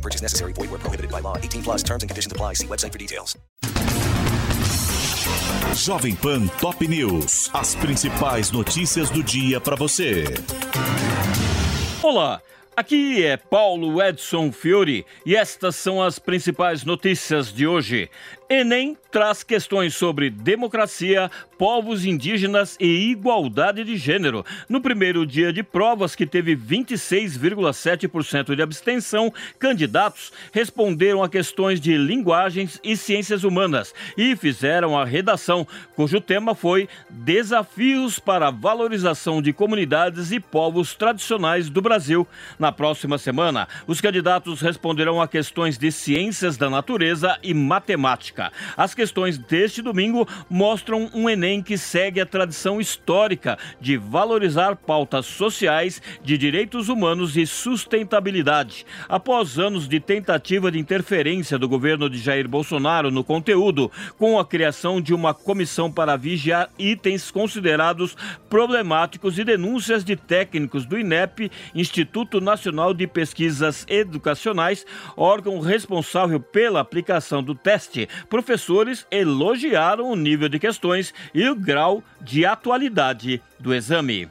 No 0.00 0.02
purchase 0.02 0.22
necessary. 0.22 0.54
Void 0.54 0.70
where 0.70 0.80
prohibited 0.80 1.10
by 1.10 1.20
law. 1.20 1.36
18 1.36 1.62
plus 1.62 1.82
terms 1.82 2.02
and 2.02 2.08
conditions 2.08 2.32
apply. 2.32 2.54
See 2.54 2.66
website 2.66 2.92
for 2.92 2.98
details. 2.98 3.36
Jovem 5.74 6.16
Pan 6.16 6.48
Top 6.58 6.80
News. 6.80 7.50
As 7.52 7.74
principais 7.74 8.50
notícias 8.50 9.10
do 9.10 9.22
dia 9.22 9.60
para 9.60 9.76
você. 9.76 10.24
Olá. 12.02 12.40
Aqui 12.74 13.22
é 13.22 13.36
Paulo 13.36 14.00
Edson 14.00 14.50
Fiore 14.50 15.04
e 15.26 15.36
estas 15.36 15.76
são 15.76 16.02
as 16.02 16.18
principais 16.18 16.82
notícias 16.82 17.52
de 17.52 17.66
hoje. 17.66 18.08
Enem 18.52 18.96
traz 19.12 19.44
questões 19.44 19.94
sobre 19.94 20.28
democracia, 20.28 21.30
povos 21.56 22.04
indígenas 22.04 22.76
e 22.80 23.10
igualdade 23.10 23.84
de 23.84 23.96
gênero. 23.96 24.44
No 24.68 24.80
primeiro 24.80 25.24
dia 25.24 25.52
de 25.52 25.62
provas, 25.62 26.16
que 26.16 26.26
teve 26.26 26.56
26,7% 26.56 28.56
de 28.56 28.62
abstenção, 28.62 29.32
candidatos 29.56 30.32
responderam 30.52 31.22
a 31.22 31.28
questões 31.28 31.80
de 31.80 31.96
linguagens 31.96 32.80
e 32.82 32.96
ciências 32.96 33.44
humanas 33.44 33.94
e 34.16 34.34
fizeram 34.34 34.98
a 34.98 35.04
redação, 35.04 35.64
cujo 35.94 36.20
tema 36.20 36.52
foi 36.52 36.88
Desafios 37.08 38.18
para 38.18 38.48
a 38.48 38.50
valorização 38.50 39.40
de 39.40 39.52
comunidades 39.52 40.32
e 40.32 40.40
povos 40.40 40.96
tradicionais 40.96 41.70
do 41.70 41.80
Brasil. 41.80 42.26
Na 42.58 42.72
próxima 42.72 43.16
semana, 43.16 43.68
os 43.86 44.00
candidatos 44.00 44.60
responderão 44.60 45.22
a 45.22 45.28
questões 45.28 45.78
de 45.78 45.92
ciências 45.92 46.56
da 46.56 46.68
natureza 46.68 47.38
e 47.44 47.54
matemática. 47.54 48.39
As 48.76 48.94
questões 48.94 49.36
deste 49.36 49.82
domingo 49.82 50.26
mostram 50.48 51.10
um 51.12 51.28
Enem 51.28 51.62
que 51.62 51.76
segue 51.76 52.20
a 52.20 52.26
tradição 52.26 52.80
histórica 52.80 53.58
de 53.80 53.96
valorizar 53.96 54.76
pautas 54.76 55.26
sociais, 55.26 56.00
de 56.22 56.38
direitos 56.38 56.88
humanos 56.88 57.36
e 57.36 57.46
sustentabilidade. 57.46 58.86
Após 59.08 59.58
anos 59.58 59.88
de 59.88 60.00
tentativa 60.00 60.70
de 60.70 60.78
interferência 60.78 61.58
do 61.58 61.68
governo 61.68 62.08
de 62.08 62.18
Jair 62.18 62.48
Bolsonaro 62.48 63.10
no 63.10 63.24
conteúdo, 63.24 63.90
com 64.18 64.38
a 64.38 64.44
criação 64.44 65.00
de 65.00 65.12
uma 65.12 65.34
comissão 65.34 65.90
para 65.90 66.16
vigiar 66.16 66.70
itens 66.78 67.30
considerados 67.30 68.16
problemáticos 68.48 69.38
e 69.38 69.44
denúncias 69.44 70.04
de 70.04 70.16
técnicos 70.16 70.84
do 70.86 70.98
INEP, 70.98 71.50
Instituto 71.74 72.40
Nacional 72.40 72.94
de 72.94 73.06
Pesquisas 73.06 73.84
Educacionais, 73.88 74.86
órgão 75.16 75.60
responsável 75.60 76.40
pela 76.40 76.80
aplicação 76.80 77.42
do 77.42 77.54
teste, 77.54 78.08
professores 78.30 79.06
elogiaram 79.10 80.08
o 80.08 80.16
nível 80.16 80.48
de 80.48 80.58
questões 80.58 81.12
e 81.34 81.46
o 81.48 81.54
grau 81.54 82.02
de 82.20 82.46
atualidade 82.46 83.42
do 83.58 83.74
exame. 83.74 84.28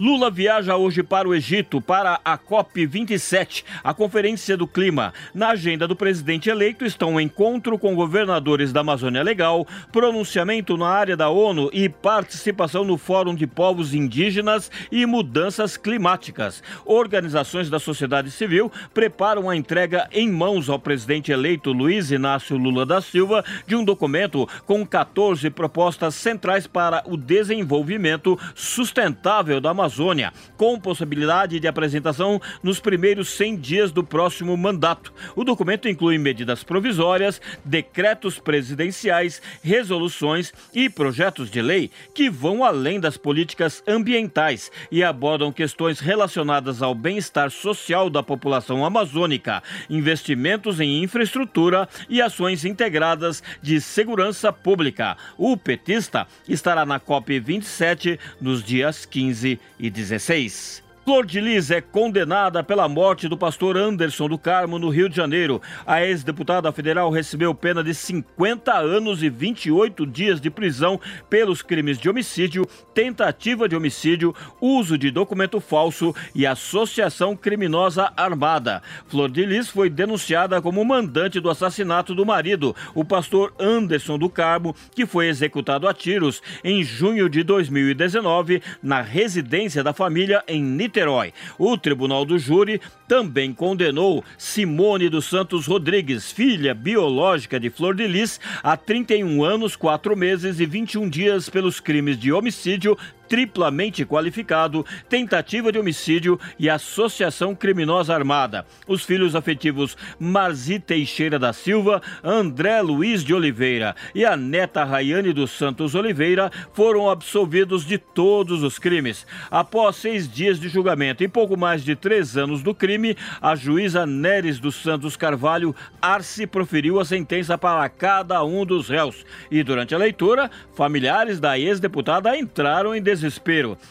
Lula 0.00 0.30
viaja 0.30 0.78
hoje 0.78 1.02
para 1.02 1.28
o 1.28 1.34
Egito 1.34 1.78
para 1.78 2.18
a 2.24 2.38
COP27, 2.38 3.64
a 3.84 3.92
Conferência 3.92 4.56
do 4.56 4.66
Clima. 4.66 5.12
Na 5.34 5.50
agenda 5.50 5.86
do 5.86 5.94
presidente 5.94 6.48
eleito 6.48 6.86
estão 6.86 7.16
um 7.16 7.20
encontro 7.20 7.78
com 7.78 7.94
governadores 7.94 8.72
da 8.72 8.80
Amazônia 8.80 9.22
Legal, 9.22 9.66
pronunciamento 9.92 10.74
na 10.78 10.88
área 10.88 11.18
da 11.18 11.28
ONU 11.28 11.68
e 11.70 11.86
participação 11.90 12.82
no 12.82 12.96
Fórum 12.96 13.34
de 13.34 13.46
Povos 13.46 13.92
Indígenas 13.92 14.70
e 14.90 15.04
Mudanças 15.04 15.76
Climáticas. 15.76 16.62
Organizações 16.86 17.68
da 17.68 17.78
sociedade 17.78 18.30
civil 18.30 18.72
preparam 18.94 19.50
a 19.50 19.56
entrega 19.56 20.08
em 20.12 20.30
mãos 20.30 20.70
ao 20.70 20.78
presidente 20.78 21.30
eleito 21.30 21.72
Luiz 21.72 22.10
Inácio 22.10 22.56
Lula 22.56 22.86
da 22.86 23.02
Silva 23.02 23.44
de 23.66 23.76
um 23.76 23.84
documento 23.84 24.48
com 24.64 24.86
14 24.86 25.50
propostas 25.50 26.14
centrais 26.14 26.66
para 26.66 27.02
o 27.04 27.18
desenvolvimento 27.18 28.38
sustentável 28.54 29.60
da 29.60 29.68
Amazônia 29.72 29.89
Amazônia, 29.90 30.32
com 30.56 30.78
possibilidade 30.78 31.58
de 31.58 31.66
apresentação 31.66 32.40
nos 32.62 32.78
primeiros 32.78 33.30
100 33.30 33.56
dias 33.56 33.92
do 33.92 34.04
próximo 34.04 34.56
mandato. 34.56 35.12
O 35.34 35.42
documento 35.42 35.88
inclui 35.88 36.16
medidas 36.16 36.62
provisórias, 36.62 37.40
decretos 37.64 38.38
presidenciais, 38.38 39.42
resoluções 39.62 40.52
e 40.72 40.88
projetos 40.88 41.50
de 41.50 41.60
lei 41.60 41.90
que 42.14 42.30
vão 42.30 42.62
além 42.62 43.00
das 43.00 43.16
políticas 43.16 43.82
ambientais 43.86 44.70
e 44.92 45.02
abordam 45.02 45.50
questões 45.50 45.98
relacionadas 45.98 46.82
ao 46.82 46.94
bem-estar 46.94 47.50
social 47.50 48.08
da 48.08 48.22
população 48.22 48.84
amazônica, 48.84 49.60
investimentos 49.88 50.78
em 50.78 51.02
infraestrutura 51.02 51.88
e 52.08 52.22
ações 52.22 52.64
integradas 52.64 53.42
de 53.60 53.80
segurança 53.80 54.52
pública. 54.52 55.16
O 55.36 55.56
petista 55.56 56.28
estará 56.48 56.86
na 56.86 57.00
COP 57.00 57.40
27 57.40 58.20
nos 58.40 58.62
dias 58.62 59.04
15 59.04 59.58
e 59.80 59.90
16. 59.90 60.82
Flor 61.02 61.24
de 61.24 61.40
Lis 61.40 61.70
é 61.70 61.80
condenada 61.80 62.62
pela 62.62 62.86
morte 62.86 63.26
do 63.26 63.36
pastor 63.36 63.76
Anderson 63.76 64.28
do 64.28 64.38
Carmo 64.38 64.78
no 64.78 64.90
Rio 64.90 65.08
de 65.08 65.16
Janeiro. 65.16 65.60
A 65.86 66.04
ex-deputada 66.04 66.70
federal 66.72 67.10
recebeu 67.10 67.54
pena 67.54 67.82
de 67.82 67.94
50 67.94 68.72
anos 68.72 69.22
e 69.22 69.30
28 69.30 70.06
dias 70.06 70.40
de 70.40 70.50
prisão 70.50 71.00
pelos 71.28 71.62
crimes 71.62 71.98
de 71.98 72.08
homicídio, 72.08 72.66
tentativa 72.94 73.66
de 73.66 73.74
homicídio, 73.74 74.34
uso 74.60 74.98
de 74.98 75.10
documento 75.10 75.58
falso 75.58 76.14
e 76.34 76.46
associação 76.46 77.34
criminosa 77.34 78.12
armada. 78.14 78.82
Flor 79.08 79.30
de 79.30 79.46
Lis 79.46 79.68
foi 79.68 79.88
denunciada 79.88 80.60
como 80.60 80.84
mandante 80.84 81.40
do 81.40 81.48
assassinato 81.48 82.14
do 82.14 82.26
marido, 82.26 82.76
o 82.94 83.04
pastor 83.04 83.54
Anderson 83.58 84.18
do 84.18 84.28
Carmo, 84.28 84.76
que 84.94 85.06
foi 85.06 85.28
executado 85.28 85.88
a 85.88 85.94
tiros 85.94 86.42
em 86.62 86.84
junho 86.84 87.28
de 87.28 87.42
2019 87.42 88.62
na 88.82 89.00
residência 89.00 89.82
da 89.82 89.94
família 89.94 90.44
em 90.46 90.62
Niterói. 90.62 90.89
Niterói. 90.90 91.32
O 91.56 91.78
Tribunal 91.78 92.24
do 92.24 92.36
Júri 92.36 92.80
também 93.06 93.54
condenou 93.54 94.24
Simone 94.36 95.08
dos 95.08 95.26
Santos 95.26 95.66
Rodrigues, 95.66 96.32
filha 96.32 96.74
biológica 96.74 97.60
de 97.60 97.70
Flor 97.70 97.94
de 97.94 98.08
Lis, 98.08 98.40
a 98.60 98.76
31 98.76 99.44
anos, 99.44 99.76
4 99.76 100.16
meses 100.16 100.58
e 100.58 100.66
21 100.66 101.08
dias 101.08 101.48
pelos 101.48 101.78
crimes 101.78 102.18
de 102.18 102.32
homicídio, 102.32 102.98
triplamente 103.30 104.04
qualificado, 104.04 104.84
tentativa 105.08 105.70
de 105.70 105.78
homicídio 105.78 106.38
e 106.58 106.68
associação 106.68 107.54
criminosa 107.54 108.12
armada. 108.12 108.66
Os 108.88 109.04
filhos 109.04 109.36
afetivos 109.36 109.96
Marzi 110.18 110.80
Teixeira 110.80 111.38
da 111.38 111.52
Silva, 111.52 112.02
André 112.24 112.82
Luiz 112.82 113.22
de 113.22 113.32
Oliveira 113.32 113.94
e 114.16 114.24
a 114.24 114.36
neta 114.36 114.82
Rayane 114.82 115.32
dos 115.32 115.52
Santos 115.52 115.94
Oliveira 115.94 116.50
foram 116.72 117.08
absolvidos 117.08 117.86
de 117.86 117.98
todos 117.98 118.64
os 118.64 118.80
crimes. 118.80 119.24
Após 119.48 119.94
seis 119.94 120.28
dias 120.28 120.58
de 120.58 120.68
julgamento 120.68 121.22
e 121.22 121.28
pouco 121.28 121.56
mais 121.56 121.84
de 121.84 121.94
três 121.94 122.36
anos 122.36 122.64
do 122.64 122.74
crime, 122.74 123.16
a 123.40 123.54
juíza 123.54 124.04
Neres 124.04 124.58
dos 124.58 124.74
Santos 124.74 125.16
Carvalho 125.16 125.72
Arce 126.02 126.48
proferiu 126.48 126.98
a 126.98 127.04
sentença 127.04 127.56
para 127.56 127.88
cada 127.88 128.42
um 128.42 128.66
dos 128.66 128.88
réus. 128.88 129.24
E 129.52 129.62
durante 129.62 129.94
a 129.94 129.98
leitura, 129.98 130.50
familiares 130.74 131.38
da 131.38 131.56
ex-deputada 131.56 132.36
entraram 132.36 132.92
em 132.92 133.00
desespero. 133.00 133.19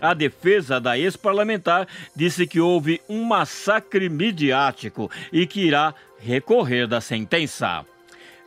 A 0.00 0.14
defesa 0.14 0.80
da 0.80 0.98
ex-parlamentar 0.98 1.86
disse 2.14 2.46
que 2.46 2.60
houve 2.60 3.00
um 3.08 3.24
massacre 3.24 4.08
midiático 4.08 5.10
e 5.32 5.46
que 5.46 5.60
irá 5.60 5.94
recorrer 6.18 6.86
da 6.86 7.00
sentença. 7.00 7.84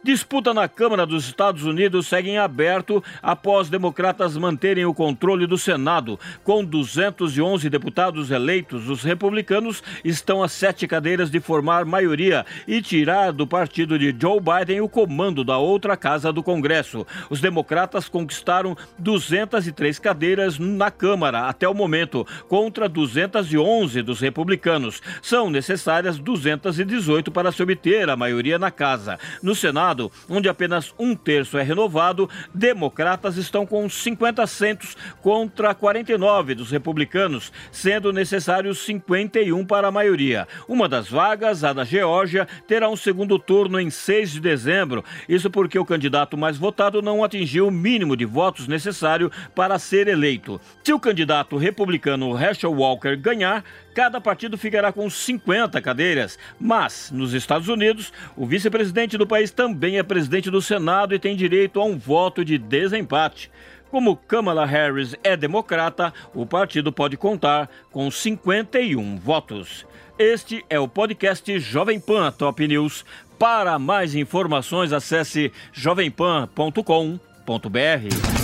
Disputa 0.04 0.54
na 0.54 0.68
Câmara 0.68 1.06
dos 1.06 1.24
Estados 1.26 1.64
Unidos 1.64 2.08
segue 2.08 2.30
em 2.30 2.38
aberto 2.38 3.02
após 3.22 3.70
democratas 3.70 4.36
manterem 4.36 4.84
o 4.84 4.94
controle 4.94 5.48
do 5.48 5.58
Senado. 5.58 6.20
Com 6.44 6.62
211 6.62 7.70
deputados 7.70 8.30
eleitos, 8.30 8.90
os 8.90 9.02
republicanos 9.02 9.82
estão 10.04 10.44
a 10.44 10.50
sete 10.50 10.86
cadeiras 10.88 11.32
de 11.32 11.40
formar 11.40 11.86
maioria 11.86 12.46
e 12.68 12.82
tirar 12.82 13.32
do 13.32 13.48
partido 13.48 13.98
de 13.98 14.14
Joe 14.20 14.42
Biden 14.42 14.82
o 14.82 14.90
comando 14.90 15.42
da 15.42 15.58
outra 15.58 15.96
casa 15.96 16.34
do 16.34 16.44
Congresso. 16.44 17.08
Os 17.30 17.40
democratas 17.40 18.10
conquistaram 18.10 18.76
203 19.00 20.00
cadeiras 20.00 20.60
na 20.60 20.92
Câmara 20.92 21.48
até 21.48 21.66
o 21.66 21.74
momento, 21.74 22.28
contra 22.50 22.90
211 22.90 24.02
dos 24.02 24.20
republicanos. 24.20 25.02
São 25.22 25.50
necessárias 25.50 26.20
218 26.20 27.32
para 27.32 27.54
se 27.54 27.64
obter 27.64 28.10
a 28.10 28.18
maioria 28.18 28.60
na 28.60 28.70
casa. 28.70 29.18
No 29.42 29.56
Senado, 29.56 29.93
Senado, 29.94 30.12
onde 30.28 30.50
apenas 30.50 30.94
um 30.98 31.16
terço 31.16 31.58
é 31.58 31.62
renovado, 31.62 32.30
democratas 32.54 33.38
estão 33.38 33.66
com 33.66 33.88
50 33.88 34.42
assentos 34.42 34.98
contra 35.22 35.74
49 35.76 36.56
dos 36.56 36.72
republicanos, 36.72 37.52
sendo 37.72 38.12
necessários 38.12 38.80
51 38.86 39.64
para 39.66 39.88
a 39.88 39.92
maioria. 39.92 40.48
Uma 40.68 40.90
das 40.90 41.08
vagas, 41.08 41.64
a 41.64 41.72
da 41.72 41.84
Geórgia, 41.84 42.48
terá 42.68 42.90
um 42.90 42.96
segundo 42.96 43.38
turno 43.38 43.80
em 43.80 43.90
6 43.90 44.32
de 44.32 44.40
dezembro. 44.40 45.04
Isso 45.30 45.50
porque 45.52 45.78
o 45.78 45.86
candidato 45.86 46.36
mais 46.36 46.58
votado 46.58 47.02
não 47.02 47.24
atingiu 47.24 47.68
o 47.68 47.72
mínimo 47.72 48.18
de 48.18 48.26
votos 48.26 48.68
necessário 48.68 49.32
para 49.54 49.78
ser 49.78 50.08
eleito. 50.08 50.60
Se 50.84 50.92
o 50.92 51.00
candidato 51.00 51.56
republicano 51.56 52.38
Herschel 52.38 52.74
Walker 52.74 53.16
ganhar, 53.16 53.64
cada 53.94 54.20
partido 54.20 54.58
ficará 54.58 54.92
com 54.92 55.10
50 55.10 55.82
cadeiras. 55.82 56.38
Mas, 56.60 57.12
nos 57.12 57.34
Estados 57.34 57.68
Unidos, 57.68 58.12
o 58.36 58.46
vice-presidente 58.46 59.18
do 59.18 59.28
país 59.28 59.52
também 59.52 59.98
é 59.98 60.04
presidente 60.04 60.50
do 60.50 60.62
Senado 60.62 61.14
e 61.14 61.20
tem 61.20 61.36
direito 61.36 61.80
a 61.80 61.86
um 61.86 61.98
voto 61.98 62.44
de 62.44 62.58
desempate. 62.58 63.52
Como 63.90 64.18
Kamala 64.18 64.66
Harris 64.66 65.16
é 65.24 65.38
democrata, 65.38 66.12
o 66.34 66.48
partido 66.48 66.92
pode 66.92 67.16
contar 67.16 67.70
com 67.92 68.10
51 68.10 69.18
votos. 69.18 69.86
Este 70.18 70.66
é 70.70 70.80
o 70.80 70.88
podcast 70.88 71.60
Jovem 71.60 72.00
Pan 72.00 72.32
Top 72.32 72.68
News. 72.68 73.06
Para 73.38 73.78
mais 73.78 74.16
informações, 74.16 74.92
acesse 74.92 75.52
jovempan.com.br. 75.72 78.43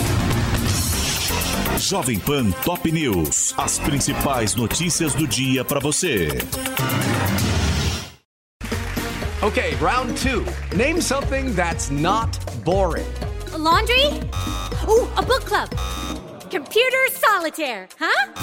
Jovem 1.79 2.19
Pan 2.19 2.51
Top 2.63 2.85
News. 2.85 3.53
As 3.57 3.79
principais 3.79 4.53
notícias 4.53 5.13
do 5.15 5.25
dia 5.25 5.63
para 5.63 5.79
você. 5.79 6.27
Okay, 9.41 9.75
round 9.77 10.15
two. 10.17 10.45
Name 10.75 10.99
something 10.99 11.55
that's 11.55 11.89
not 11.89 12.37
boring. 12.65 13.07
A 13.53 13.57
laundry? 13.57 14.05
Ooh, 14.87 15.07
a 15.15 15.21
book 15.21 15.45
club. 15.45 15.69
Computer 16.51 17.07
solitaire, 17.13 17.87
huh? 17.97 18.33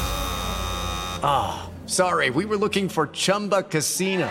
Ah, 1.23 1.69
oh, 1.69 1.87
sorry, 1.87 2.31
we 2.31 2.47
were 2.47 2.57
looking 2.57 2.89
for 2.89 3.09
Chumba 3.09 3.63
Casino. 3.63 4.31